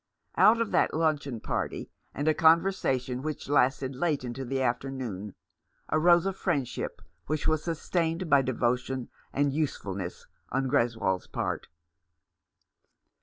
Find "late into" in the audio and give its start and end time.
3.93-4.43